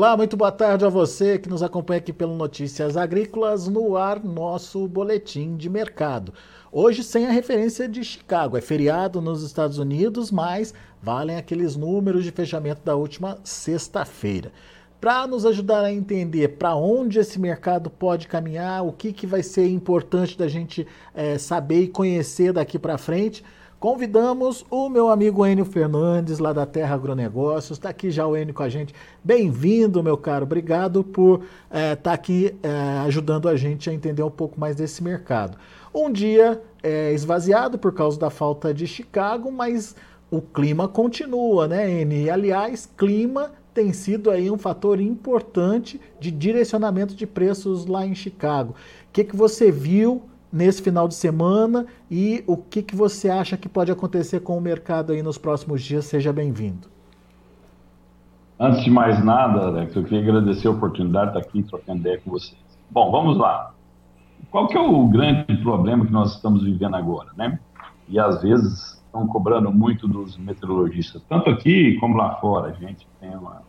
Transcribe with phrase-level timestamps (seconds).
[0.00, 4.24] Olá, muito boa tarde a você que nos acompanha aqui pelo Notícias Agrícolas no ar,
[4.24, 6.32] nosso boletim de mercado.
[6.72, 12.24] Hoje sem a referência de Chicago, é feriado nos Estados Unidos, mas valem aqueles números
[12.24, 14.50] de fechamento da última sexta-feira.
[14.98, 19.42] Para nos ajudar a entender para onde esse mercado pode caminhar, o que, que vai
[19.42, 23.44] ser importante da gente é, saber e conhecer daqui para frente,
[23.80, 27.78] Convidamos o meu amigo Enio Fernandes, lá da Terra Agronegócios.
[27.78, 28.94] Está aqui já o Enio com a gente.
[29.24, 30.44] Bem-vindo, meu caro.
[30.44, 32.68] Obrigado por estar é, tá aqui é,
[33.06, 35.56] ajudando a gente a entender um pouco mais desse mercado.
[35.94, 39.96] Um dia é, esvaziado por causa da falta de Chicago, mas
[40.30, 42.30] o clima continua, né, Enio?
[42.30, 48.72] Aliás, clima tem sido aí um fator importante de direcionamento de preços lá em Chicago.
[48.72, 48.74] O
[49.10, 53.68] que, que você viu nesse final de semana e o que, que você acha que
[53.68, 56.04] pode acontecer com o mercado aí nos próximos dias.
[56.04, 56.88] Seja bem-vindo.
[58.58, 62.20] Antes de mais nada, Alex, eu queria agradecer a oportunidade de estar aqui trocando ideia
[62.22, 62.60] com vocês.
[62.90, 63.72] Bom, vamos lá.
[64.50, 67.58] Qual que é o grande problema que nós estamos vivendo agora, né?
[68.08, 72.68] E às vezes estão cobrando muito dos meteorologistas, tanto aqui como lá fora.
[72.68, 73.62] A gente tem uma,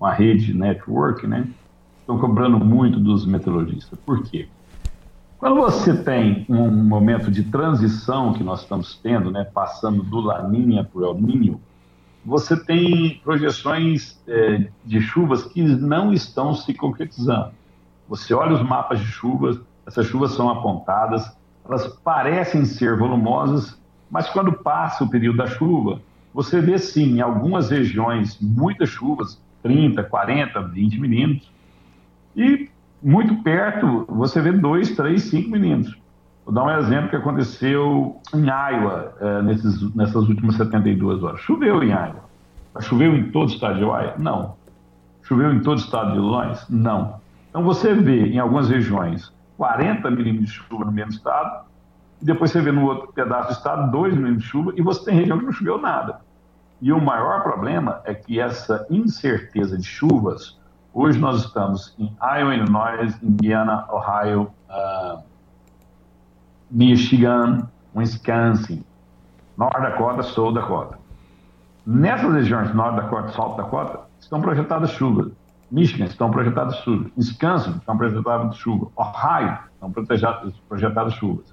[0.00, 1.46] uma rede network, né?
[2.00, 3.98] Estão cobrando muito dos meteorologistas.
[4.04, 4.48] Por quê?
[5.44, 10.84] Quando você tem um momento de transição que nós estamos tendo, né, passando do Laninha
[10.84, 11.60] para o El Ninho,
[12.24, 17.52] você tem projeções é, de chuvas que não estão se concretizando.
[18.08, 21.30] Você olha os mapas de chuvas, essas chuvas são apontadas,
[21.68, 23.78] elas parecem ser volumosas,
[24.10, 26.00] mas quando passa o período da chuva,
[26.32, 31.52] você vê sim, em algumas regiões, muitas chuvas, 30, 40, 20 milímetros,
[32.34, 32.70] e
[33.04, 35.94] muito perto, você vê dois, três, cinco meninos.
[36.44, 41.40] Vou dar um exemplo que aconteceu em Iowa é, nesses, nessas últimas 72 horas.
[41.40, 42.24] Choveu em Iowa.
[42.80, 44.14] Choveu em todo o estado de Iowa?
[44.18, 44.56] Não.
[45.22, 46.66] Choveu em todo o estado de Illinois?
[46.68, 47.20] Não.
[47.50, 51.64] Então você vê em algumas regiões 40 milímetros de chuva no mesmo estado,
[52.20, 55.04] e depois você vê no outro pedaço do estado 2 milímetros de chuva, e você
[55.04, 56.20] tem região que não choveu nada.
[56.80, 60.58] E o maior problema é que essa incerteza de chuvas
[60.96, 65.20] Hoje nós estamos em Iowa, Illinois, Indiana, Ohio, uh,
[66.70, 68.84] Michigan, Wisconsin,
[69.58, 70.96] North Dakota, South Dakota.
[71.84, 75.32] Nessas regiões, North Dakota e South Dakota, estão projetadas chuvas.
[75.68, 77.10] Michigan estão projetadas chuvas.
[77.18, 78.88] Wisconsin estão projetadas chuvas.
[78.94, 79.90] Ohio estão
[80.68, 81.52] projetadas chuvas.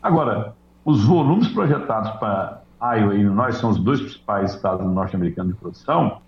[0.00, 0.54] Agora,
[0.84, 6.22] os volumes projetados para Iowa e Illinois são os dois principais estados norte-americanos de produção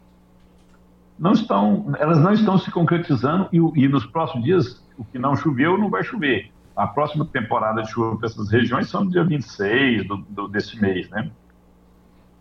[1.19, 5.37] não estão, elas não estão se concretizando e, e, nos próximos dias, o que não
[5.37, 6.51] choveu, não vai chover.
[6.75, 10.81] A próxima temporada de chuva para essas regiões são no dia 26 do, do, desse
[10.81, 11.31] mês, né?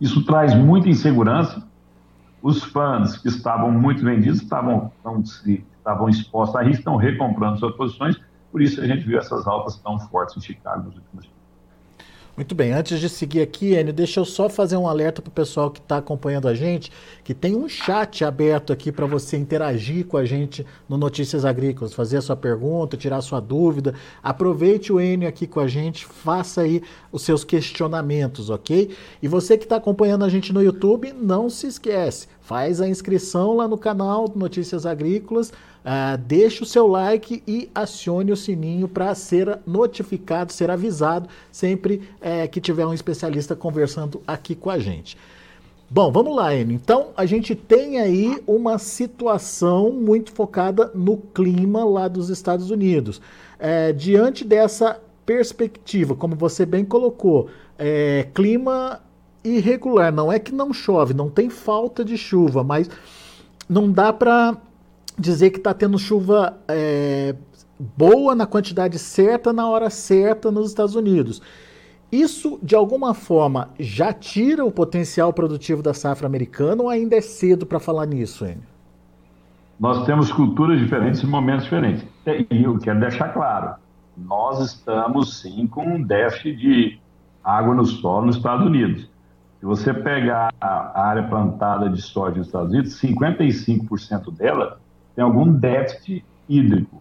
[0.00, 1.62] Isso traz muita insegurança.
[2.42, 7.76] Os fãs que estavam muito vendidos estavam, estavam, estavam expostos a risco, estão recomprando suas
[7.76, 11.41] posições, por isso a gente viu essas altas tão fortes em Chicago nos últimos dias.
[12.34, 15.32] Muito bem, antes de seguir aqui, Enio, deixa eu só fazer um alerta para o
[15.32, 16.90] pessoal que está acompanhando a gente,
[17.22, 21.92] que tem um chat aberto aqui para você interagir com a gente no Notícias Agrícolas,
[21.92, 23.94] fazer a sua pergunta, tirar a sua dúvida.
[24.22, 26.82] Aproveite o Enio aqui com a gente, faça aí
[27.12, 28.96] os seus questionamentos, ok?
[29.22, 33.56] E você que está acompanhando a gente no YouTube, não se esquece, faz a inscrição
[33.56, 35.50] lá no canal Notícias Agrícolas,
[35.82, 42.08] Uh, deixe o seu like e acione o sininho para ser notificado, ser avisado sempre
[42.20, 45.18] uh, que tiver um especialista conversando aqui com a gente.
[45.90, 46.76] Bom, vamos lá, Enio.
[46.76, 53.18] Então, a gente tem aí uma situação muito focada no clima lá dos Estados Unidos.
[53.18, 59.00] Uh, diante dessa perspectiva, como você bem colocou, é, clima
[59.44, 60.12] irregular.
[60.12, 62.88] Não é que não chove, não tem falta de chuva, mas
[63.68, 64.56] não dá para
[65.18, 67.34] dizer que está tendo chuva é,
[67.96, 71.42] boa na quantidade certa, na hora certa nos Estados Unidos.
[72.10, 77.22] Isso, de alguma forma, já tira o potencial produtivo da safra americana ou ainda é
[77.22, 78.72] cedo para falar nisso, Enio?
[79.80, 82.04] Nós temos culturas diferentes e momentos diferentes.
[82.50, 83.74] E eu quero deixar claro,
[84.16, 87.00] nós estamos sim com um déficit de
[87.42, 89.08] água no solo nos Estados Unidos.
[89.62, 94.80] Se você pegar a área plantada de soja nos Estados Unidos, 55% dela
[95.14, 97.00] tem algum déficit hídrico,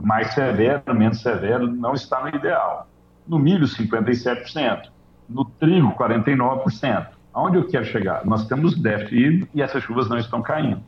[0.00, 2.88] mais severo, menos severo, não está no ideal.
[3.26, 4.88] No milho, 57%,
[5.28, 7.08] no trigo, 49%.
[7.34, 8.24] Aonde eu quero chegar?
[8.24, 10.80] Nós temos déficit hídrico e essas chuvas não estão caindo.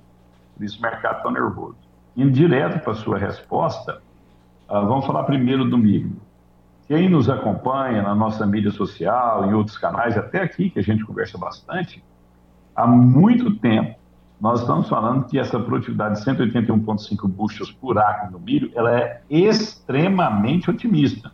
[0.57, 1.77] Por isso o mercado está nervoso.
[2.17, 4.01] Indo direto para a sua resposta,
[4.71, 6.17] uh, vamos falar primeiro do milho.
[6.91, 11.05] Quem nos acompanha na nossa mídia social, em outros canais, até aqui que a gente
[11.05, 12.03] conversa bastante,
[12.75, 13.95] há muito tempo
[14.41, 19.23] nós estamos falando que essa produtividade de 181,5 bushels por acre no milho, ela é
[19.31, 21.31] extremamente otimista.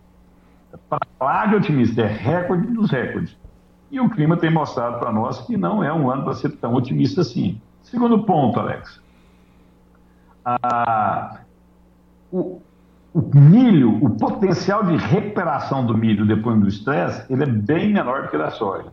[0.90, 3.34] Para lá de otimista, é recorde dos recordes.
[3.90, 6.74] E o clima tem mostrado para nós que não é um ano para ser tão
[6.74, 7.58] otimista assim.
[7.82, 9.00] Segundo ponto, Alex.
[10.44, 11.38] Ah,
[12.30, 12.60] o,
[13.16, 18.24] o, milho, o potencial de recuperação do milho depois do estresse, ele é bem menor
[18.24, 18.88] do que da soja.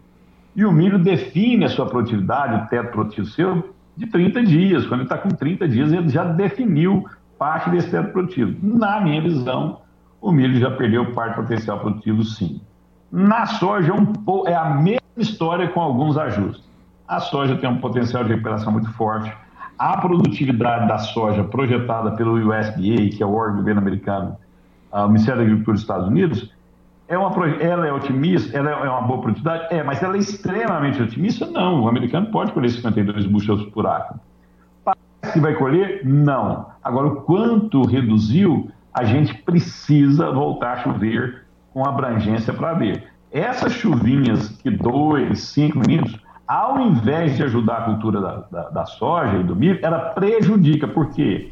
[0.55, 4.85] E o milho define a sua produtividade, o teto produtivo seu, de 30 dias.
[4.85, 7.03] Quando ele está com 30 dias, ele já definiu
[7.37, 8.55] parte desse teto produtivo.
[8.61, 9.81] Na minha visão,
[10.21, 12.61] o milho já perdeu parte do potencial produtivo, sim.
[13.11, 13.91] Na soja,
[14.47, 16.63] é é a mesma história com alguns ajustes.
[17.05, 19.35] A soja tem um potencial de recuperação muito forte.
[19.83, 24.38] A produtividade da soja projetada pelo USDA, que é o órgão do governo americano,
[24.89, 26.53] o Ministério da Agricultura dos Estados Unidos,
[27.06, 29.74] é uma, ela é otimista, ela é uma boa produtividade?
[29.75, 31.45] É, mas ela é extremamente otimista?
[31.47, 31.83] Não.
[31.83, 34.18] O americano pode colher 52 bushels por acre.
[34.85, 36.00] Parece que vai colher?
[36.06, 36.65] Não.
[36.81, 41.44] Agora, o quanto reduziu, a gente precisa voltar a chover
[41.74, 43.03] com abrangência para ver.
[43.33, 48.86] Essas chuvinhas que dois, cinco minutos, ao invés de ajudar a cultura da, da, da
[48.86, 50.88] soja e do milho, ela prejudica.
[50.88, 51.51] Por quê?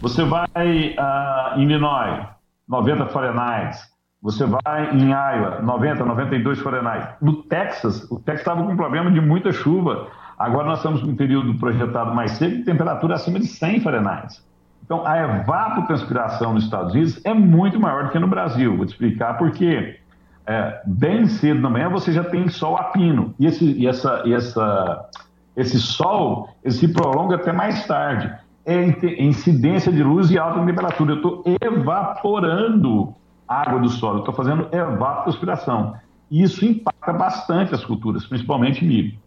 [0.00, 2.26] Você vai uh, em Illinois,
[2.68, 3.76] 90 Fahrenheit,
[4.20, 7.14] você vai em Iowa, 90, 92 Fahrenheit.
[7.20, 10.08] No Texas, o Texas estava com um problema de muita chuva.
[10.36, 14.40] Agora nós estamos com um período projetado mais seco temperatura acima de 100 Fahrenheit.
[14.84, 18.76] Então, a evapotranspiração nos Estados Unidos é muito maior do que no Brasil.
[18.76, 20.00] Vou te explicar por quê.
[20.48, 23.34] É, bem cedo da manhã você já tem sol a pino.
[23.38, 25.06] E esse, e essa, e essa,
[25.54, 28.32] esse sol ele se prolonga até mais tarde.
[28.64, 28.82] É
[29.22, 31.12] incidência de luz e alta temperatura.
[31.12, 33.14] Eu estou evaporando
[33.46, 35.94] água do solo, estou fazendo evapotranspiração.
[36.30, 39.18] E isso impacta bastante as culturas, principalmente milho.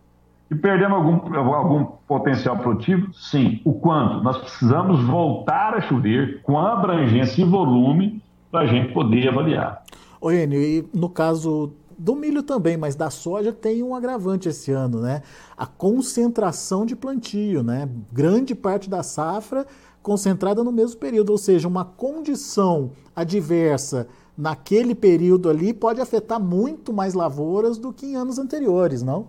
[0.49, 3.13] E perdemos algum, algum potencial produtivo?
[3.13, 3.61] Sim.
[3.63, 4.23] O quanto?
[4.23, 8.21] Nós precisamos voltar a chover com abrangência e volume
[8.51, 9.83] para a gente poder avaliar.
[10.23, 14.71] Oi, Enio, e no caso do milho também, mas da soja tem um agravante esse
[14.71, 15.23] ano, né?
[15.57, 17.89] A concentração de plantio, né?
[18.13, 19.65] Grande parte da safra
[20.03, 24.07] concentrada no mesmo período, ou seja, uma condição adversa
[24.37, 29.25] naquele período ali pode afetar muito mais lavouras do que em anos anteriores, não?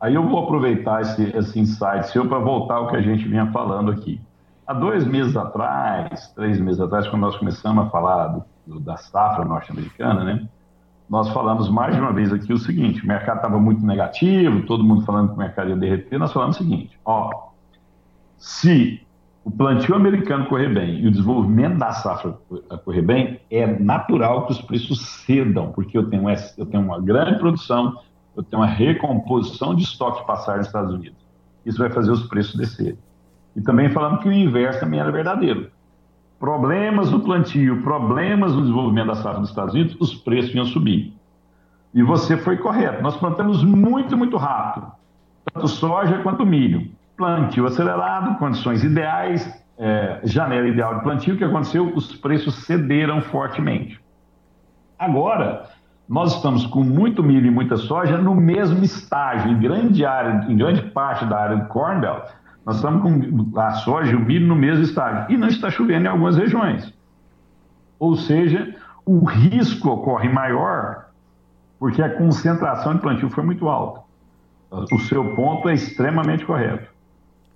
[0.00, 3.50] Aí eu vou aproveitar esse, esse insight seu para voltar ao que a gente vinha
[3.50, 4.20] falando aqui.
[4.64, 8.96] Há dois meses atrás, três meses atrás, quando nós começamos a falar do, do, da
[8.96, 10.48] safra norte-americana, né?
[11.08, 14.84] Nós falamos mais de uma vez aqui o seguinte: o mercado estava muito negativo, todo
[14.84, 16.18] mundo falando que o mercado ia derreter.
[16.18, 17.50] Nós falamos o seguinte: ó,
[18.38, 19.04] se
[19.44, 22.38] o plantio americano correr bem e o desenvolvimento da safra
[22.84, 26.24] correr bem, é natural que os preços cedam, porque eu tenho,
[26.56, 27.98] eu tenho uma grande produção,
[28.36, 31.18] eu tenho uma recomposição de estoque de passagem nos Estados Unidos.
[31.66, 32.98] Isso vai fazer os preços descerem.
[33.56, 35.70] E também falando que o inverso também era verdadeiro.
[36.40, 41.14] Problemas no plantio, problemas no desenvolvimento da safra nos Estados Unidos, os preços iam subir.
[41.94, 43.02] E você foi correto.
[43.02, 44.90] Nós plantamos muito, muito rápido,
[45.52, 46.90] tanto soja quanto milho
[47.20, 51.92] plantio acelerado, condições ideais, é, janela ideal de plantio, o que aconteceu?
[51.94, 54.00] Os preços cederam fortemente.
[54.98, 55.68] Agora,
[56.08, 60.56] nós estamos com muito milho e muita soja no mesmo estágio, em grande área, em
[60.56, 62.24] grande parte da área do Corn Belt,
[62.64, 66.04] nós estamos com a soja e o milho no mesmo estágio, e não está chovendo
[66.04, 66.92] em algumas regiões.
[67.98, 68.74] Ou seja,
[69.04, 71.10] o risco ocorre maior
[71.78, 74.02] porque a concentração de plantio foi muito alta.
[74.92, 76.88] O seu ponto é extremamente correto.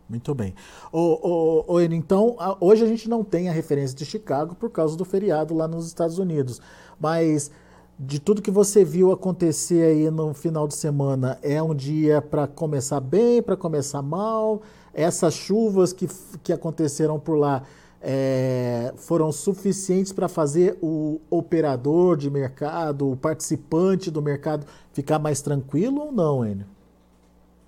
[0.08, 0.54] Muito bem.
[0.90, 4.96] Ô, ô, ô, então, hoje a gente não tem a referência de Chicago por causa
[4.96, 6.60] do feriado lá nos Estados Unidos.
[6.98, 7.50] Mas
[7.98, 12.46] de tudo que você viu acontecer aí no final de semana, é um dia para
[12.46, 14.62] começar bem, para começar mal?
[14.94, 16.08] Essas chuvas que,
[16.42, 17.62] que aconteceram por lá
[18.00, 25.40] é, foram suficientes para fazer o operador de mercado, o participante do mercado ficar mais
[25.40, 26.66] tranquilo ou não, Enio?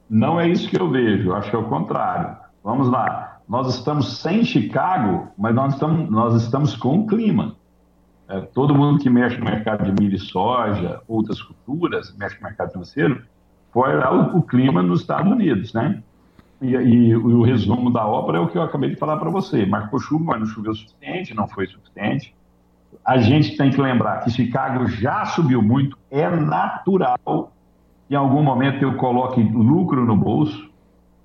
[0.08, 2.36] Não é isso que eu vejo, acho que é o contrário.
[2.62, 7.56] Vamos lá, nós estamos sem Chicago, mas nós estamos, nós estamos com o clima.
[8.28, 12.42] É, todo mundo que mexe no mercado de milho e soja, outras culturas, mexe no
[12.42, 13.22] mercado financeiro,
[13.72, 16.02] foi lá o, o clima nos Estados Unidos, né?
[16.60, 19.30] E, e, e, o resumo da ópera é o que eu acabei de falar para
[19.30, 19.66] você.
[19.66, 22.34] Marcou chuva, mas não choveu o suficiente, não foi suficiente.
[23.04, 27.52] A gente tem que lembrar que Chicago já subiu muito, é natural
[28.08, 30.70] em algum momento eu coloque lucro no bolso,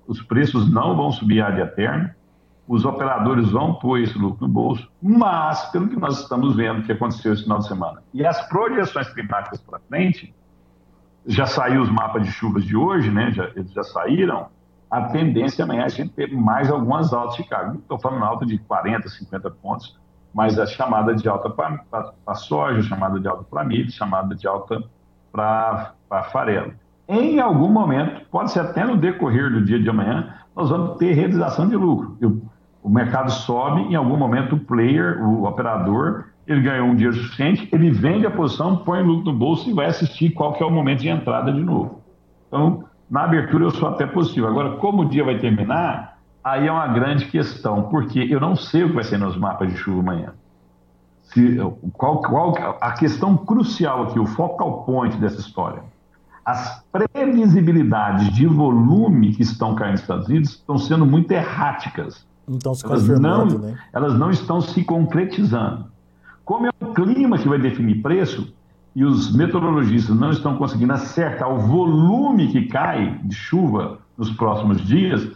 [0.06, 2.10] os preços não vão subir a dia eterno,
[2.66, 6.92] os operadores vão pôr esse lucro no bolso, mas, pelo que nós estamos vendo que
[6.92, 10.34] aconteceu esse final de semana, e as projeções climáticas para frente,
[11.24, 13.30] já saiu os mapas de chuvas de hoje, né?
[13.30, 14.48] já, eles já saíram,
[14.92, 17.78] a tendência amanhã é a gente ter mais algumas altas de Chicago.
[17.78, 19.98] Estou falando alta de 40, 50 pontos,
[20.34, 24.84] mas a chamada de alta para soja, chamada de alta para milho, chamada de alta
[25.32, 25.94] para
[26.30, 26.74] farelo.
[27.08, 31.14] Em algum momento, pode ser até no decorrer do dia de amanhã, nós vamos ter
[31.14, 32.18] realização de lucro.
[32.82, 37.66] O mercado sobe, em algum momento o player, o operador, ele ganhou um dinheiro suficiente,
[37.72, 40.70] ele vende a posição, põe lucro no bolso e vai assistir qual que é o
[40.70, 42.02] momento de entrada de novo.
[42.46, 44.46] Então, na abertura eu sou até positivo.
[44.46, 48.84] Agora, como o dia vai terminar, aí é uma grande questão, porque eu não sei
[48.84, 50.32] o que vai ser nos mapas de chuva amanhã.
[51.24, 51.58] Se,
[51.92, 55.82] qual, qual, a questão crucial aqui, o focal point dessa história.
[56.42, 62.26] As previsibilidades de volume que estão caindo nos Estados Unidos estão sendo muito erráticas.
[62.48, 63.78] Então, se elas não, né?
[63.92, 65.84] elas não estão se concretizando.
[66.46, 68.52] Como é o clima que vai definir preço,
[68.94, 74.82] e os meteorologistas não estão conseguindo acertar o volume que cai de chuva nos próximos
[74.82, 75.30] dias,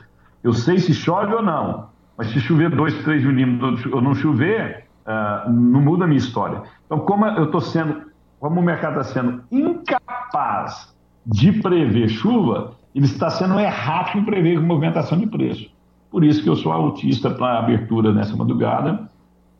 [0.45, 1.89] eu sei se chove ou não.
[2.17, 6.63] Mas se chover 2, 3 milímetros ou não chover, uh, não muda a minha história.
[6.85, 8.03] Então, como eu estou sendo,
[8.39, 10.95] como o mercado está sendo incapaz
[11.27, 15.71] de prever chuva, ele está sendo errado em prever movimentação de preço.
[16.11, 19.09] Por isso que eu sou autista para a abertura nessa madrugada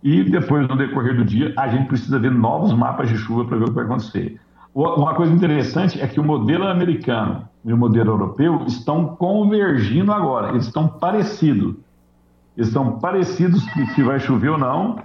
[0.03, 3.57] e depois, no decorrer do dia, a gente precisa ver novos mapas de chuva para
[3.57, 4.41] ver o que vai acontecer.
[4.75, 10.51] Uma coisa interessante é que o modelo americano e o modelo europeu estão convergindo agora,
[10.51, 11.77] eles estão parecidos.
[12.57, 14.99] Eles estão parecidos se vai chover ou não,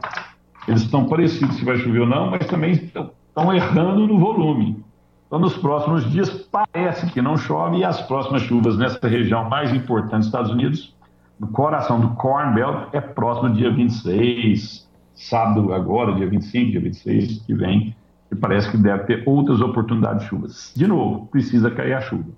[0.68, 4.84] eles estão parecidos se vai chover ou não, mas também estão errando no volume.
[5.26, 9.74] Então, nos próximos dias, parece que não chove e as próximas chuvas nessa região mais
[9.74, 10.94] importante dos Estados Unidos,
[11.42, 16.80] no coração do Corn Belt, é próximo do dia 26, sábado agora, dia 25, dia
[16.80, 17.96] 26, que vem,
[18.32, 20.72] e parece que deve ter outras oportunidades de chuvas.
[20.76, 22.30] De novo, precisa cair a chuva.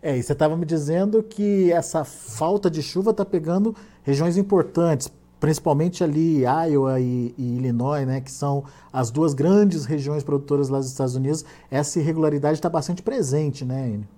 [0.00, 5.12] É, e você estava me dizendo que essa falta de chuva está pegando regiões importantes,
[5.40, 10.78] principalmente ali Iowa e, e, Illinois, né, que são as duas grandes regiões produtoras lá
[10.78, 11.44] dos Estados Unidos.
[11.68, 14.08] Essa irregularidade está bastante presente, né, Enio?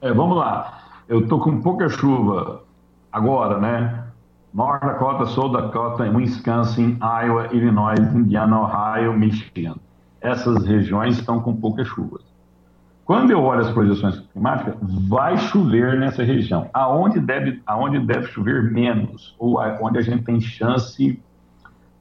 [0.00, 1.02] É, vamos lá.
[1.06, 2.66] Eu estou com pouca chuva
[3.12, 4.04] agora, né?
[4.52, 9.76] North Dakota, South Dakota, Wisconsin, Iowa, Illinois, Indiana, Ohio, Michigan.
[10.20, 12.22] Essas regiões estão com poucas chuvas.
[13.04, 14.74] Quando eu olho as projeções climáticas,
[15.08, 16.68] vai chover nessa região.
[16.74, 21.18] Aonde deve, aonde deve chover menos, ou onde a gente tem chance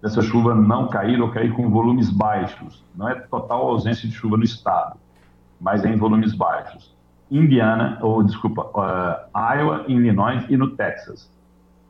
[0.02, 2.84] dessa chuva não cair ou cair com volumes baixos.
[2.96, 4.98] Não é total ausência de chuva no estado,
[5.62, 6.97] mas é em volumes baixos.
[7.30, 11.30] Indiana, ou desculpa, uh, Iowa, Illinois e no Texas.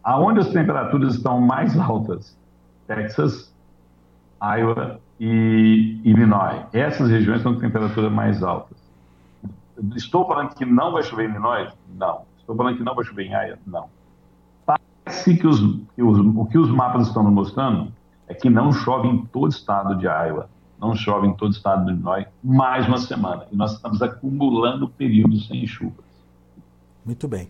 [0.03, 2.35] Aonde as temperaturas estão mais altas?
[2.87, 3.53] Texas,
[4.41, 6.63] Iowa e Illinois.
[6.73, 8.77] Essas regiões estão com temperaturas mais altas.
[9.95, 11.71] Estou falando que não vai chover em Illinois?
[11.95, 12.21] Não.
[12.39, 13.59] Estou falando que não vai chover em Iowa?
[13.67, 13.89] Não.
[14.65, 15.59] Parece que, os,
[15.95, 17.91] que os, o que os mapas estão mostrando
[18.27, 20.49] é que não chove em todo o estado de Iowa,
[20.79, 23.45] não chove em todo o estado de Illinois mais uma semana.
[23.51, 26.07] E nós estamos acumulando períodos sem chuva.
[27.07, 27.47] Muito bem.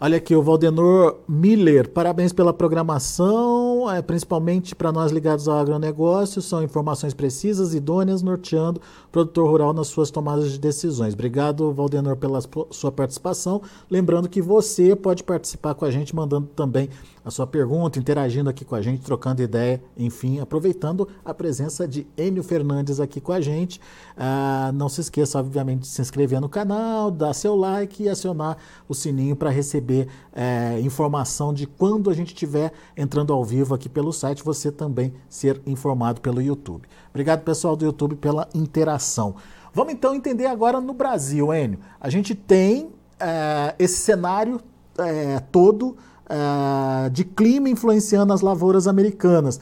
[0.00, 6.40] Olha aqui, o Valdenor Miller, parabéns pela programação, é, principalmente para nós ligados ao agronegócio,
[6.40, 11.12] são informações precisas, idôneas, norteando o produtor rural nas suas tomadas de decisões.
[11.12, 12.38] Obrigado, Valdenor, pela
[12.70, 13.60] sua participação.
[13.90, 16.88] Lembrando que você pode participar com a gente, mandando também
[17.24, 22.06] a sua pergunta, interagindo aqui com a gente, trocando ideia, enfim, aproveitando a presença de
[22.16, 23.80] Enio Fernandes aqui com a gente.
[24.16, 28.56] Ah, não se esqueça, obviamente, de se inscrever no canal, dar seu like e acionar
[28.88, 33.88] o sininho para receber é, informação de quando a gente estiver entrando ao vivo aqui
[33.88, 36.88] pelo site, você também ser informado pelo YouTube.
[37.10, 39.34] Obrigado, pessoal do YouTube, pela interação.
[39.72, 41.78] Vamos então entender agora no Brasil, Enio.
[42.00, 44.60] A gente tem é, esse cenário
[45.00, 45.96] é, todo
[46.30, 49.60] uh, de clima influenciando as lavouras americanas.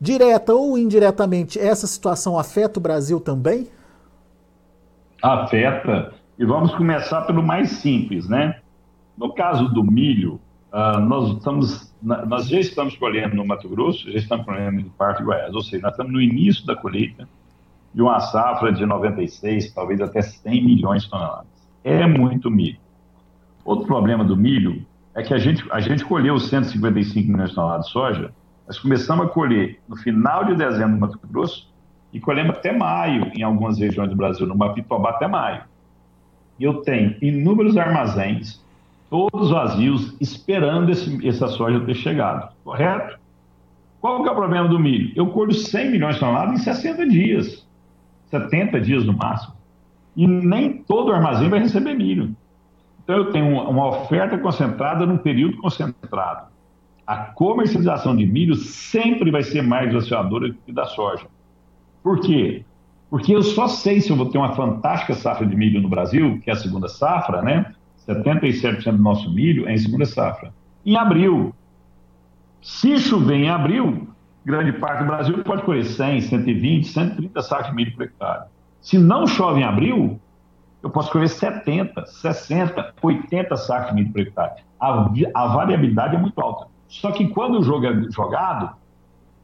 [0.00, 3.68] Direta ou indiretamente, essa situação afeta o Brasil também?
[5.22, 6.14] Afeta.
[6.38, 8.60] E vamos começar pelo mais simples, né?
[9.16, 10.38] No caso do milho,
[10.70, 15.22] uh, nós, estamos, nós já estamos colhendo no Mato Grosso, já estamos colhendo no Parque
[15.22, 17.26] Goiás, ou seja, nós estamos no início da colheita
[17.94, 21.46] de uma safra de 96, talvez até 100 milhões de toneladas.
[21.82, 22.78] É muito milho.
[23.66, 27.86] Outro problema do milho é que a gente, a gente colheu 155 milhões de toneladas
[27.86, 28.32] de soja,
[28.64, 31.68] nós começamos a colher no final de dezembro no Mato Grosso
[32.12, 35.62] e colhemos até maio em algumas regiões do Brasil, no Mapitobá até maio.
[36.60, 38.64] E eu tenho inúmeros armazéns,
[39.10, 43.18] todos vazios, esperando esse, essa soja ter chegado, correto?
[44.00, 45.12] Qual que é o problema do milho?
[45.16, 47.66] Eu colho 100 milhões de toneladas em 60 dias,
[48.30, 49.54] 70 dias no máximo.
[50.14, 52.32] E nem todo armazém vai receber milho.
[53.06, 56.48] Então, eu tenho uma oferta concentrada num período concentrado.
[57.06, 61.26] A comercialização de milho sempre vai ser mais desafiadora que da soja.
[62.02, 62.64] Por quê?
[63.08, 66.40] Porque eu só sei se eu vou ter uma fantástica safra de milho no Brasil,
[66.42, 67.72] que é a segunda safra, né?
[68.08, 70.52] 77% do nosso milho é em segunda safra.
[70.84, 71.54] Em abril.
[72.60, 74.08] Se chover em abril,
[74.44, 78.46] grande parte do Brasil pode colher 100, 120, 130 sacos de milho por hectare.
[78.80, 80.20] Se não chove em abril,
[80.86, 84.52] eu posso colher 70, 60, 80 sacos de milho por hectare.
[84.78, 86.68] A, a variabilidade é muito alta.
[86.86, 88.70] Só que quando o jogo é jogado,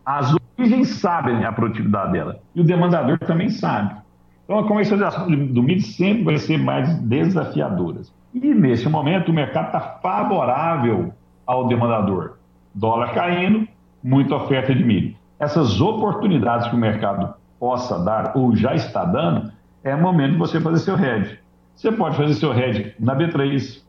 [0.06, 3.96] as origens sabem a produtividade dela e o demandador também sabe.
[4.44, 8.02] Então a comercialização do milho sempre vai ser mais desafiadora.
[8.32, 11.12] E nesse momento o mercado está favorável
[11.44, 12.37] ao demandador.
[12.72, 13.66] Dólar caindo,
[14.02, 15.16] muita oferta de milho.
[15.40, 19.50] Essas oportunidades que o mercado possa dar ou já está dando,
[19.84, 21.38] é momento de você fazer seu hedge.
[21.74, 23.82] Você pode fazer seu hedge na B3,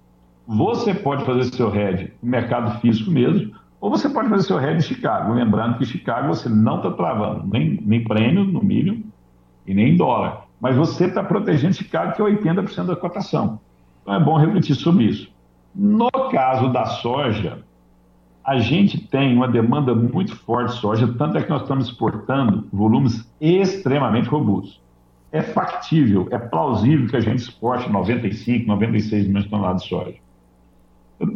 [0.47, 4.77] você pode fazer seu hedge no mercado físico mesmo, ou você pode fazer seu hedge
[4.77, 5.33] em Chicago.
[5.33, 9.03] Lembrando que em Chicago você não está travando nem, nem prêmio no milho
[9.67, 10.45] e nem em dólar.
[10.59, 13.59] Mas você está protegendo Chicago, que é 80% da cotação.
[14.01, 15.29] Então é bom refletir sobre isso.
[15.75, 17.59] No caso da soja,
[18.43, 22.67] a gente tem uma demanda muito forte de soja, tanto é que nós estamos exportando
[22.71, 24.82] volumes extremamente robustos.
[25.33, 30.13] É factível, é plausível que a gente exporte 95, 96 milhões de toneladas de soja.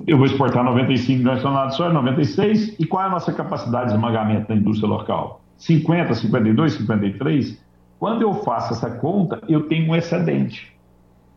[0.06, 3.34] Eu vou exportar 95 milhões de toneladas de soja, 96, e qual é a nossa
[3.34, 5.42] capacidade de esmagamento da indústria local?
[5.58, 7.60] 50, 52, 53?
[8.00, 10.72] Quando eu faço essa conta, eu tenho um excedente.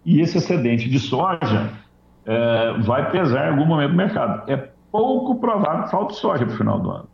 [0.05, 1.71] E esse excedente de soja
[2.27, 4.51] é, vai pesar em algum momento no mercado.
[4.51, 7.09] É pouco provável que falte soja para o final do ano.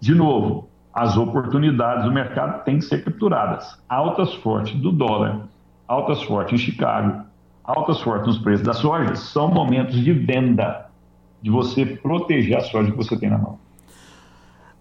[0.00, 3.78] De novo, as oportunidades do mercado têm que ser capturadas.
[3.88, 5.48] Altas fortes do dólar,
[5.88, 7.24] altas fortes em Chicago,
[7.64, 10.86] altas fortes nos preços da soja, são momentos de venda,
[11.40, 13.58] de você proteger a soja que você tem na mão.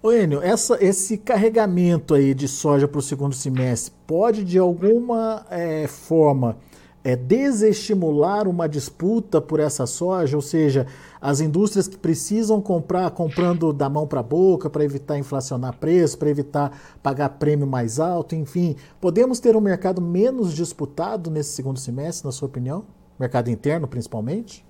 [0.04, 5.46] Ô Enio, essa, esse carregamento aí de soja para o segundo semestre pode de alguma
[5.50, 6.58] é, forma
[7.04, 10.86] é, desestimular uma disputa por essa soja, ou seja,
[11.20, 16.18] as indústrias que precisam comprar, comprando da mão para a boca para evitar inflacionar preço,
[16.18, 21.80] para evitar pagar prêmio mais alto, enfim, podemos ter um mercado menos disputado nesse segundo
[21.80, 22.84] semestre, na sua opinião?
[23.20, 24.66] Mercado interno, principalmente?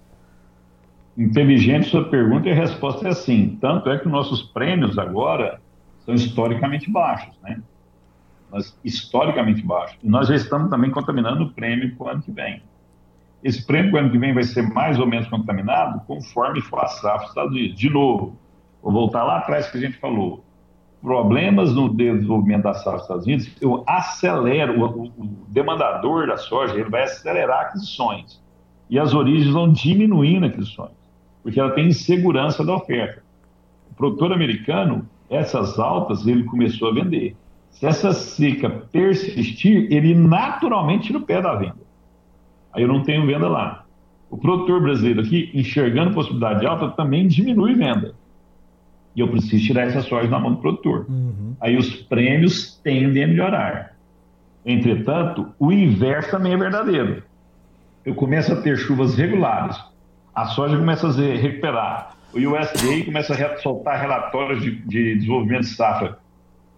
[1.17, 3.57] Inteligente sua pergunta e a resposta é sim.
[3.59, 5.59] Tanto é que nossos prêmios agora
[6.05, 7.61] são historicamente baixos, né?
[8.51, 9.97] Mas historicamente baixo.
[10.03, 12.61] E nós já estamos também contaminando o prêmio para o ano que vem.
[13.43, 16.79] Esse prêmio para o ano que vem vai ser mais ou menos contaminado conforme for
[16.79, 17.79] a safra dos Estados Unidos.
[17.79, 18.35] De novo,
[18.83, 20.43] vou voltar lá atrás que a gente falou.
[21.01, 26.75] Problemas no desenvolvimento da safra dos Estados Unidos, eu acelero, o, o demandador da soja,
[26.75, 28.39] ele vai acelerar aquisições.
[28.87, 30.91] E as origens vão diminuindo aquisições,
[31.41, 33.23] porque ela tem insegurança da oferta.
[33.89, 37.35] O produtor americano, essas altas, ele começou a vender.
[37.71, 41.81] Se essa seca persistir, ele naturalmente tira o pé da venda.
[42.73, 43.85] Aí eu não tenho venda lá.
[44.29, 48.13] O produtor brasileiro aqui, enxergando possibilidade de alta, também diminui venda.
[49.15, 51.05] E eu preciso tirar essa soja da mão do produtor.
[51.09, 51.55] Uhum.
[51.59, 53.95] Aí os prêmios tendem a melhorar.
[54.65, 57.23] Entretanto, o inverso também é verdadeiro.
[58.05, 59.77] Eu começo a ter chuvas regulares,
[60.33, 65.69] a soja começa a recuperar, o USDA começa a soltar relatórios de, de desenvolvimento de
[65.69, 66.20] safra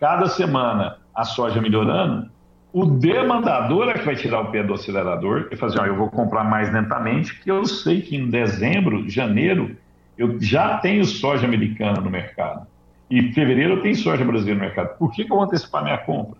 [0.03, 2.29] cada semana a soja melhorando,
[2.73, 6.09] o demandador é que vai tirar o pé do acelerador e fazer, ó, eu vou
[6.09, 9.77] comprar mais lentamente, porque eu sei que em dezembro, janeiro,
[10.17, 12.67] eu já tenho soja americana no mercado.
[13.09, 14.97] E em fevereiro eu tenho soja brasileira no mercado.
[14.97, 16.37] Por que, que eu vou antecipar minha compra?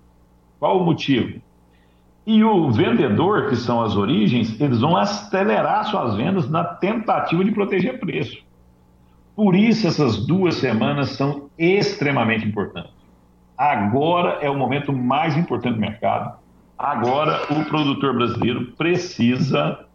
[0.59, 1.39] Qual o motivo?
[2.27, 7.51] E o vendedor, que são as origens, eles vão acelerar suas vendas na tentativa de
[7.53, 8.43] proteger preço.
[9.33, 13.02] Por isso, essas duas semanas são extremamente importantes.
[13.57, 16.37] Agora é o momento mais importante do mercado.
[16.77, 19.85] Agora o produtor brasileiro precisa,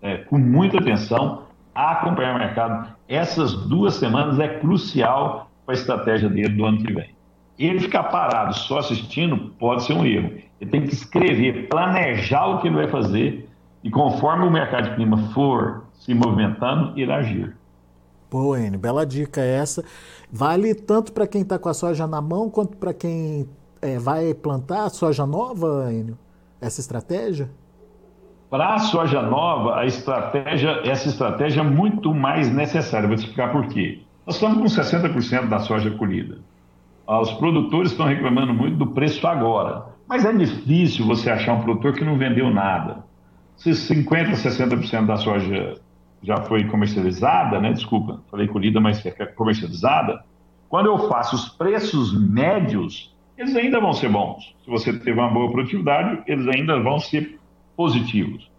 [0.00, 1.42] é, com muita atenção,
[1.74, 2.88] acompanhar o mercado.
[3.08, 7.14] Essas duas semanas é crucial para a estratégia dele do ano que vem.
[7.58, 10.32] Ele ficar parado só assistindo pode ser um erro.
[10.60, 13.48] Ele tem que escrever, planejar o que ele vai fazer
[13.82, 17.56] e conforme o mercado de clima for se movimentando, ir agir.
[18.30, 19.84] Boa, Enio, bela dica essa.
[20.30, 23.48] Vale tanto para quem está com a soja na mão quanto para quem
[23.80, 26.18] é, vai plantar soja nova, Enio?
[26.60, 27.48] Essa estratégia?
[28.50, 33.08] Para a soja nova, a estratégia, essa estratégia é muito mais necessária.
[33.08, 34.00] Vou te explicar por quê.
[34.24, 36.38] Nós estamos com 60% da soja colhida.
[37.06, 39.86] Ah, os produtores estão reclamando muito do preço agora.
[40.08, 43.04] Mas é difícil você achar um produtor que não vendeu nada.
[43.56, 45.74] se 50%, 60% da soja
[46.22, 47.72] já foi comercializada, né?
[47.72, 50.24] Desculpa, falei colhida, mas é comercializada.
[50.68, 54.54] Quando eu faço os preços médios, eles ainda vão ser bons.
[54.64, 57.38] Se você teve uma boa produtividade, eles ainda vão ser
[57.76, 58.50] positivos.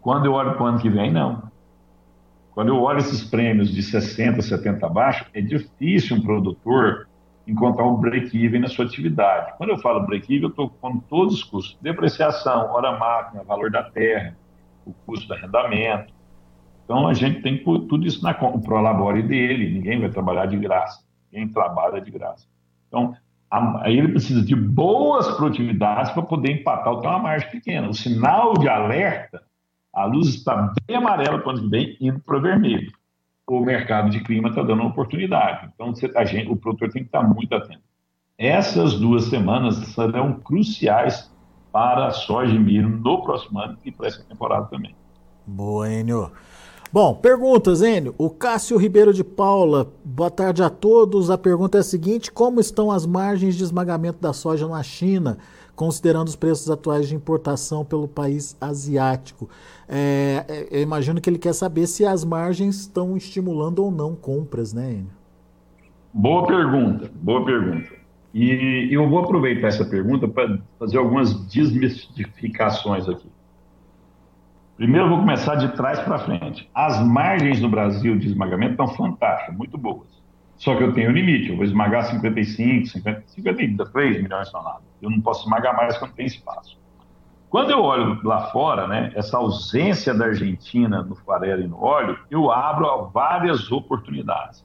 [0.00, 1.50] Quando eu olho para o ano que vem, não.
[2.52, 7.08] Quando eu olho esses prêmios de 60, 70 abaixo, é difícil um produtor
[7.46, 9.54] encontrar um break-even na sua atividade.
[9.56, 13.84] Quando eu falo break-even, eu estou com todos os custos: depreciação, hora máquina, valor da
[13.84, 14.36] terra,
[14.84, 16.12] o custo do arrendamento.
[16.88, 21.04] Então a gente tem tudo isso na o prolabore dele, ninguém vai trabalhar de graça,
[21.30, 22.46] ninguém trabalha de graça.
[22.86, 23.14] Então,
[23.50, 27.90] aí ele precisa de boas produtividades para poder empatar o uma margem pequena.
[27.90, 29.42] O sinal de alerta,
[29.92, 32.90] a luz está bem amarela para o ano que vem, indo para vermelho
[33.48, 35.70] o mercado de clima está dando uma oportunidade.
[35.74, 37.80] Então, você, a gente, o produtor tem que estar muito atento.
[38.36, 41.32] Essas duas semanas serão cruciais
[41.72, 44.94] para a soja e milho no próximo ano e para essa temporada também.
[45.46, 46.30] Boa, Enio.
[46.90, 48.14] Bom, perguntas, Enio.
[48.16, 51.30] O Cássio Ribeiro de Paula, boa tarde a todos.
[51.30, 55.38] A pergunta é a seguinte: como estão as margens de esmagamento da soja na China?
[55.78, 59.48] considerando os preços atuais de importação pelo país asiático.
[59.88, 64.16] É, é, eu imagino que ele quer saber se as margens estão estimulando ou não
[64.16, 65.12] compras, né, Enio?
[66.12, 67.92] Boa pergunta, boa pergunta.
[68.34, 73.28] E eu vou aproveitar essa pergunta para fazer algumas desmistificações aqui.
[74.78, 76.70] Primeiro, vou começar de trás para frente.
[76.72, 80.06] As margens no Brasil de esmagamento estão fantásticas, muito boas.
[80.56, 84.84] Só que eu tenho um limite, eu vou esmagar 55, 50, 53 milhões de toneladas.
[85.02, 86.78] Eu não posso esmagar mais quando tem espaço.
[87.50, 92.16] Quando eu olho lá fora, né, essa ausência da Argentina no farelo e no óleo,
[92.30, 94.64] eu abro várias oportunidades.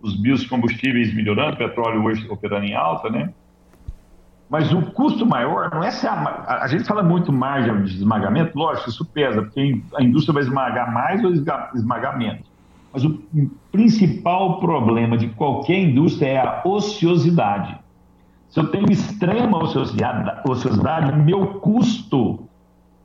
[0.00, 3.34] Os biocombustíveis melhorando, petróleo hoje operando em alta, né?
[4.50, 8.58] Mas o custo maior não é se a, a gente fala muito margem de esmagamento,
[8.58, 12.50] lógico, isso pesa, porque a indústria vai esmagar mais ou esmagar menos.
[12.92, 13.22] Mas o
[13.70, 17.78] principal problema de qualquer indústria é a ociosidade.
[18.48, 22.40] Se eu tenho extrema ociosidade, ociosidade meu custo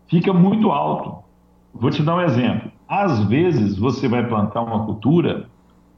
[0.07, 1.23] fica muito alto.
[1.71, 2.71] Vou te dar um exemplo.
[2.87, 5.45] Às vezes, você vai plantar uma cultura,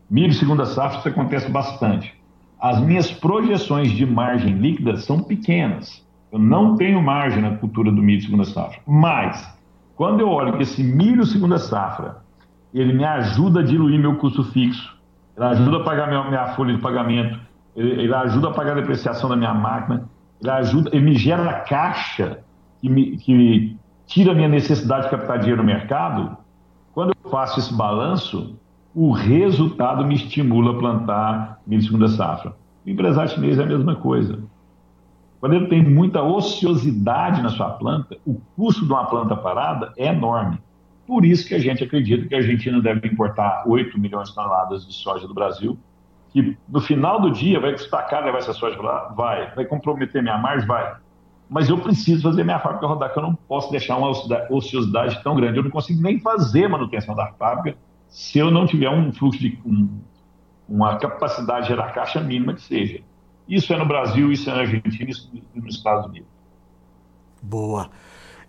[0.10, 2.17] milho segunda safra, isso acontece bastante.
[2.60, 6.06] As minhas projeções de margem líquida são pequenas.
[6.32, 8.80] Eu não tenho margem na cultura do milho segunda safra.
[8.86, 9.48] Mas,
[9.96, 12.18] quando eu olho que esse milho segunda safra
[12.74, 14.98] ele me ajuda a diluir meu custo fixo,
[15.36, 17.40] ele ajuda a pagar minha, minha folha de pagamento,
[17.76, 20.10] ele, ele, ajuda a pagar a depreciação da minha máquina,
[20.42, 22.40] ele ajuda, ele me gera caixa
[22.82, 26.38] que me, que tira a minha necessidade de captar dinheiro no mercado.
[26.94, 28.56] Quando eu faço esse balanço,
[29.00, 32.56] o resultado me estimula a plantar milho segunda safra.
[32.84, 34.40] O empresário chinês é a mesma coisa.
[35.40, 40.08] Quando ele tem muita ociosidade na sua planta, o custo de uma planta parada é
[40.08, 40.58] enorme.
[41.06, 44.88] Por isso que a gente acredita que a Argentina deve importar 8 milhões de toneladas
[44.88, 45.78] de soja do Brasil,
[46.32, 49.14] que no final do dia vai custar caro levar essa soja lá?
[49.16, 49.54] Vai.
[49.54, 50.68] Vai comprometer minha margem?
[50.68, 50.96] Vai.
[51.48, 54.10] Mas eu preciso fazer minha fábrica rodar, que eu não posso deixar uma
[54.50, 55.60] ociosidade tão grande.
[55.60, 57.78] Eu não consigo nem fazer manutenção da fábrica
[58.10, 59.90] se eu não tiver um fluxo de um,
[60.68, 63.02] uma capacidade de gerar caixa mínima que seja.
[63.48, 66.28] Isso é no Brasil, isso é na Argentina, isso nos Estados Unidos.
[67.42, 67.90] Boa.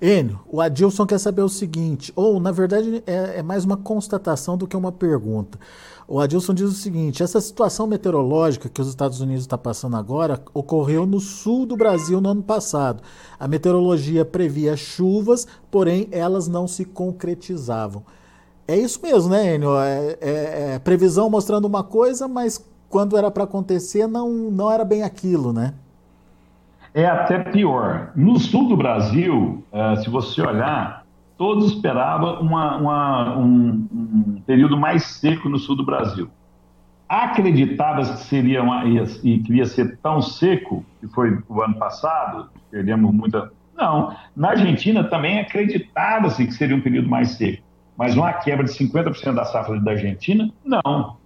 [0.00, 4.56] Enio, o Adilson quer saber o seguinte, ou na verdade é, é, mais uma constatação
[4.56, 5.58] do que uma pergunta.
[6.06, 10.40] O Adilson diz o seguinte: essa situação meteorológica que os Estados Unidos está passando agora
[10.54, 13.02] ocorreu no sul do Brasil no ano passado.
[13.40, 18.04] A meteorologia previa chuvas, porém elas não se concretizavam.
[18.68, 19.76] É isso mesmo, né, Enio?
[19.78, 24.84] É, é, é previsão mostrando uma coisa, mas quando era para acontecer não, não era
[24.84, 25.74] bem aquilo, né?
[26.94, 28.10] é até pior.
[28.14, 31.04] No sul do Brasil, é, se você olhar,
[31.36, 36.28] todos esperavam uma, uma, um, um, período mais seco no sul do Brasil.
[37.08, 42.48] Acreditava que seria uma, e que ia ser tão seco, que foi o ano passado,
[42.70, 43.50] perdemos muita.
[43.76, 47.62] Não, na Argentina também acreditava-se que seria um período mais seco.
[47.98, 51.16] Mas uma quebra de 50% da safra da Argentina, não.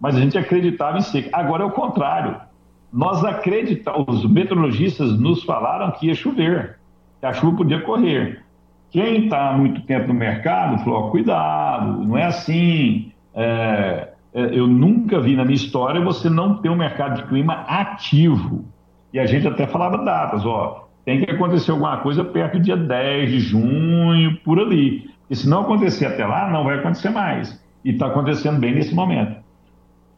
[0.00, 1.28] Mas a gente acreditava em seco.
[1.32, 2.48] Agora é o contrário
[2.92, 6.78] nós acreditamos, os meteorologistas nos falaram que ia chover,
[7.20, 8.42] que a chuva podia correr.
[8.90, 13.12] Quem está muito tempo no mercado falou: cuidado, não é assim.
[13.34, 17.64] É, é, eu nunca vi na minha história você não ter um mercado de clima
[17.68, 18.64] ativo.
[19.12, 22.76] E a gente até falava datas, ó, tem que acontecer alguma coisa perto do dia
[22.76, 25.10] 10 de junho, por ali.
[25.30, 27.62] E se não acontecer até lá, não vai acontecer mais.
[27.84, 29.36] E está acontecendo bem nesse momento.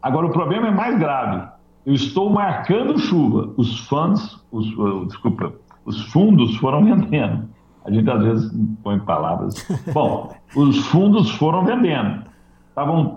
[0.03, 1.43] Agora, o problema é mais grave
[1.85, 3.53] eu estou marcando chuva.
[3.57, 4.67] Os fundos, os,
[5.09, 5.53] desculpa,
[5.85, 7.49] os fundos foram vendendo.
[7.85, 9.67] A gente às vezes põe palavras.
[9.93, 12.25] Bom, os fundos foram vendendo.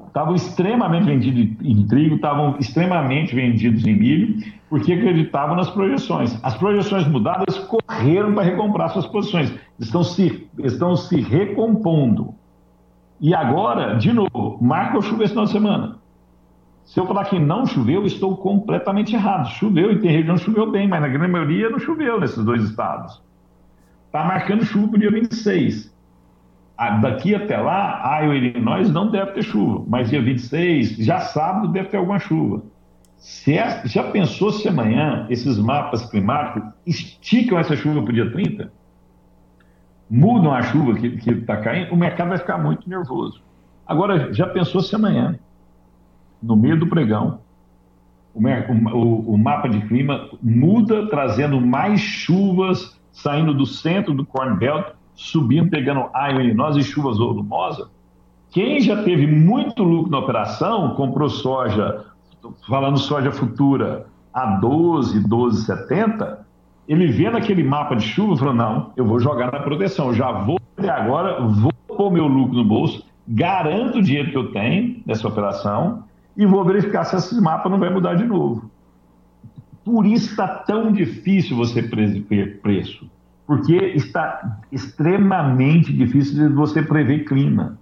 [0.07, 6.37] Estavam extremamente vendidos em trigo, estavam extremamente vendidos em milho, porque acreditavam nas projeções.
[6.43, 9.53] As projeções mudadas correram para recomprar suas posições.
[9.79, 12.33] Estão se, estão se recompondo.
[13.21, 15.97] E agora, de novo, marca chuva esse final de semana.
[16.83, 19.49] Se eu falar que não choveu, estou completamente errado.
[19.51, 22.63] Choveu e tem região que choveu bem, mas na grande maioria não choveu nesses dois
[22.63, 23.21] estados.
[24.07, 25.92] Está marcando chuva para o dia 26.
[26.83, 31.19] Ah, daqui até lá, Iowa e Illinois não deve ter chuva, mas dia 26, já
[31.21, 32.61] sábado, deve ter alguma chuva.
[33.15, 38.29] Se é, já pensou se amanhã esses mapas climáticos esticam essa chuva para o dia
[38.29, 38.69] 30?
[40.09, 43.41] Mudam a chuva que está caindo, o mercado vai ficar muito nervoso.
[43.87, 45.39] Agora, já pensou se amanhã
[46.41, 47.39] no meio do pregão,
[48.33, 54.57] o, o, o, mapa de clima muda, trazendo mais chuvas saindo do centro do Corn
[54.57, 57.87] Belt, subindo, pegando Iowa, Illinois e chuvas volumosas.
[58.51, 62.05] Quem já teve muito lucro na operação, comprou soja,
[62.67, 66.37] falando soja futura, a 12, 12,70,
[66.87, 70.59] ele vendo aquele mapa de chuva, falou, não, eu vou jogar na proteção, já vou
[70.77, 76.03] agora, vou pôr meu lucro no bolso, garanto o dinheiro que eu tenho nessa operação,
[76.35, 78.69] e vou verificar se esse mapa não vai mudar de novo.
[79.85, 83.09] Por isso está tão difícil você prever preço,
[83.45, 87.77] porque está extremamente difícil de você prever clima.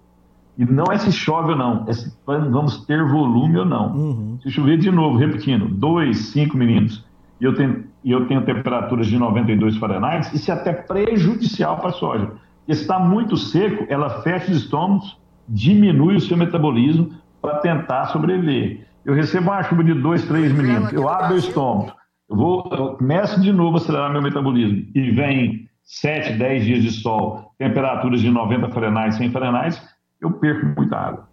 [0.57, 3.95] E não é se chove ou não, é se vamos ter volume ou não.
[3.95, 4.39] Uhum.
[4.43, 7.05] Se chover de novo, repetindo, 2, 5 milímetros,
[7.39, 11.89] e eu tenho, e eu tenho temperaturas de 92 Fahrenheit, isso é até prejudicial para
[11.89, 12.31] a soja.
[12.67, 17.09] Está muito seco, ela fecha os estômagos, diminui o seu metabolismo,
[17.41, 18.85] para tentar sobreviver.
[19.03, 21.93] Eu recebo uma chuva de 2, 3 milímetros, eu abro o estômago,
[22.35, 26.91] vou, eu começo de novo a acelerar meu metabolismo e vem 7, 10 dias de
[26.91, 29.81] sol, temperaturas de 90 Fahrenheit, 100 Fahrenheit,
[30.21, 31.27] eu perco muita água.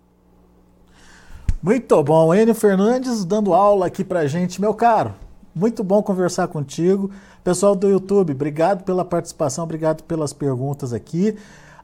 [1.62, 5.12] Muito bom, Enio Fernandes dando aula aqui pra gente, meu caro.
[5.54, 7.10] Muito bom conversar contigo.
[7.42, 11.36] Pessoal do YouTube, obrigado pela participação, obrigado pelas perguntas aqui.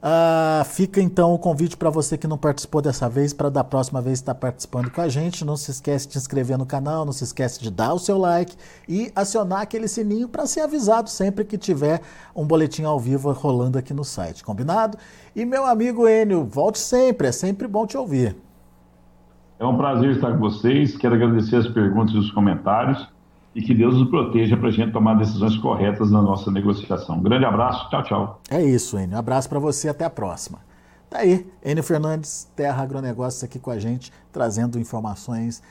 [0.05, 4.03] Uh, fica então o convite para você que não participou dessa vez, para da próxima
[4.03, 5.47] vez estar participando com a gente.
[5.47, 8.19] Não se esquece de se inscrever no canal, não se esquece de dar o seu
[8.19, 8.55] like
[8.87, 12.03] e acionar aquele sininho para ser avisado sempre que tiver
[12.37, 14.45] um boletim ao vivo rolando aqui no site.
[14.45, 14.99] Combinado?
[15.35, 18.37] E meu amigo Enio, volte sempre, é sempre bom te ouvir.
[19.59, 20.99] É um prazer estar com vocês.
[20.99, 23.14] Quero agradecer as perguntas e os comentários
[23.55, 27.17] e que Deus nos proteja para a gente tomar decisões corretas na nossa negociação.
[27.17, 28.41] Um grande abraço, tchau, tchau.
[28.51, 29.15] É isso, Enio.
[29.15, 30.59] Um abraço para você, até a próxima.
[31.09, 35.63] Tá aí, Enio Fernandes, Terra Agronegócios aqui com a gente, trazendo informações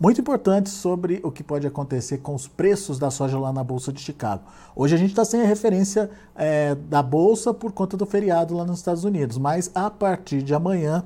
[0.00, 3.92] muito importantes sobre o que pode acontecer com os preços da soja lá na Bolsa
[3.92, 4.42] de Chicago.
[4.74, 8.64] Hoje a gente está sem a referência é, da Bolsa por conta do feriado lá
[8.64, 11.04] nos Estados Unidos, mas a partir de amanhã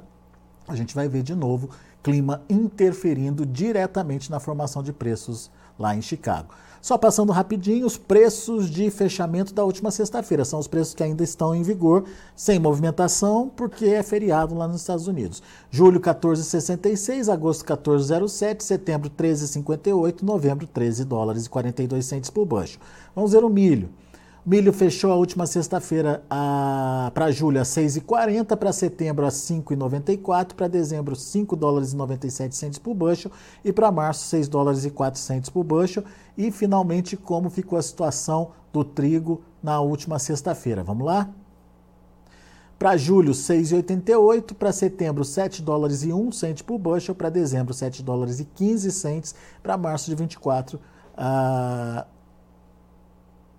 [0.68, 1.70] a gente vai ver de novo
[2.04, 6.54] clima interferindo diretamente na formação de preços lá em Chicago.
[6.84, 11.24] Só passando rapidinho, os preços de fechamento da última sexta-feira são os preços que ainda
[11.24, 12.04] estão em vigor,
[12.36, 15.42] sem movimentação, porque é feriado lá nos Estados Unidos.
[15.70, 22.78] Julho 14,66, agosto 14,07, setembro 13,58, novembro 13 dólares e 42 centos por baixo.
[23.16, 23.88] Vamos ver o milho.
[24.46, 26.22] Milho fechou a última sexta-feira
[27.14, 32.78] para julho a 6,40, para setembro a 5,94, para dezembro 5 dólares e 97 centos
[32.78, 33.30] por bushel
[33.64, 36.04] e para março 6 dólares e 4 centos por bushel.
[36.36, 40.84] E finalmente como ficou a situação do trigo na última sexta-feira.
[40.84, 41.30] Vamos lá?
[42.78, 44.52] Para julho, 6,88.
[44.52, 47.14] Para setembro, 7 dólares e 1 cento por bushel.
[47.14, 49.34] Para dezembro, 7 dólares e 15 centos.
[49.62, 52.13] Para março de 24, uh,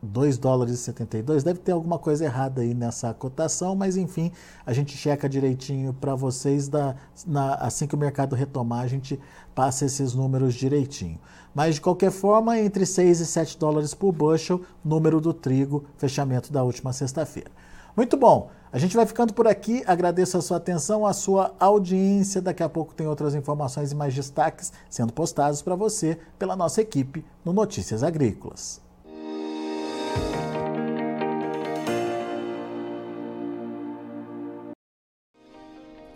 [0.05, 1.43] 2 dólares e 72.
[1.43, 4.31] Deve ter alguma coisa errada aí nessa cotação, mas enfim,
[4.65, 6.67] a gente checa direitinho para vocês.
[6.67, 9.19] Da, na, assim que o mercado retomar, a gente
[9.53, 11.19] passa esses números direitinho.
[11.53, 16.51] Mas de qualquer forma, entre 6 e 7 dólares por bushel, número do trigo, fechamento
[16.51, 17.49] da última sexta-feira.
[17.95, 18.49] Muito bom.
[18.73, 19.81] A gente vai ficando por aqui.
[19.87, 22.41] Agradeço a sua atenção, a sua audiência.
[22.41, 26.81] Daqui a pouco tem outras informações e mais destaques sendo postados para você pela nossa
[26.81, 28.84] equipe no Notícias Agrícolas.